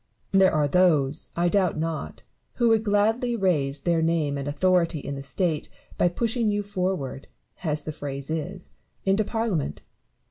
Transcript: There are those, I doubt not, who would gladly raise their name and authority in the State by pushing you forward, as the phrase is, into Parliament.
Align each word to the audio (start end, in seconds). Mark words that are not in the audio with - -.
There 0.31 0.51
are 0.51 0.67
those, 0.67 1.29
I 1.35 1.47
doubt 1.47 1.77
not, 1.77 2.23
who 2.53 2.69
would 2.69 2.83
gladly 2.83 3.35
raise 3.35 3.81
their 3.81 4.01
name 4.01 4.35
and 4.35 4.47
authority 4.47 4.97
in 4.97 5.13
the 5.13 5.21
State 5.21 5.69
by 5.95 6.07
pushing 6.07 6.49
you 6.49 6.63
forward, 6.63 7.27
as 7.63 7.83
the 7.83 7.91
phrase 7.91 8.31
is, 8.31 8.71
into 9.05 9.23
Parliament. 9.23 9.83